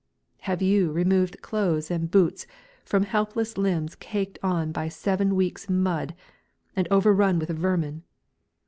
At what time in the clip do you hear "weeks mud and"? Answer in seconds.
5.35-6.87